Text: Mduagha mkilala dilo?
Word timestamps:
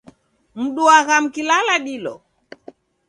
Mduagha 0.59 1.15
mkilala 1.25 1.75
dilo? 1.85 2.15